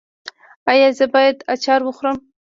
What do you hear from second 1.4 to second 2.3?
اچار وخورم؟